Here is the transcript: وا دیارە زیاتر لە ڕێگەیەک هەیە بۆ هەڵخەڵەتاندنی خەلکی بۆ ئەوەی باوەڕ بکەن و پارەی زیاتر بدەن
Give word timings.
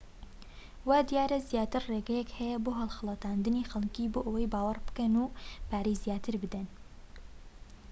وا 0.87 0.97
دیارە 1.09 1.37
زیاتر 1.49 1.83
لە 1.85 1.89
ڕێگەیەک 1.95 2.29
هەیە 2.39 2.57
بۆ 2.63 2.71
هەڵخەڵەتاندنی 2.79 3.67
خەلکی 3.71 4.11
بۆ 4.13 4.19
ئەوەی 4.25 4.51
باوەڕ 4.53 4.77
بکەن 4.87 5.13
و 5.17 5.33
پارەی 5.69 5.99
زیاتر 6.03 6.35
بدەن 6.43 6.67